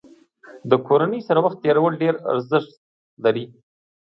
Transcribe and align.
د 0.69 0.71
کورنۍ 0.87 1.21
سره 1.27 1.39
وخت 1.45 1.57
تېرول 1.65 1.93
ډېر 2.03 2.15
ارزښت 2.31 2.71
لري. 3.23 3.45